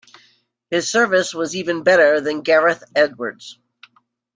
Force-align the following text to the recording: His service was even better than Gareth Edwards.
His 0.71 0.89
service 0.89 1.31
was 1.31 1.55
even 1.55 1.83
better 1.83 2.19
than 2.21 2.41
Gareth 2.41 2.83
Edwards. 2.95 3.59